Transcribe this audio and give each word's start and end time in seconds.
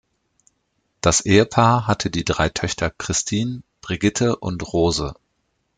Das 1.01 1.19
Ehepaar 1.23 1.85
hatte 1.85 2.09
die 2.09 2.25
drei 2.25 2.49
Töchter 2.49 2.89
Christin, 2.89 3.61
Brigitte 3.83 4.35
und 4.35 4.73
Rose. 4.73 5.13